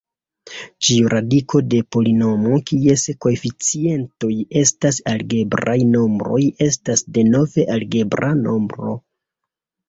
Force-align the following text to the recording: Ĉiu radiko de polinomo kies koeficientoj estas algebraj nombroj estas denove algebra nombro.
Ĉiu 0.85 1.09
radiko 1.13 1.59
de 1.73 1.81
polinomo 1.95 2.57
kies 2.71 3.03
koeficientoj 3.25 4.31
estas 4.63 4.97
algebraj 5.13 5.77
nombroj 5.91 6.41
estas 6.69 7.05
denove 7.19 7.67
algebra 7.77 8.33
nombro. 8.41 8.97